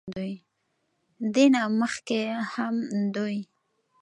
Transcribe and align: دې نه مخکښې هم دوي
دې 1.33 1.45
نه 1.53 1.61
مخکښې 1.79 2.21
هم 2.53 2.75
دوي 3.13 3.41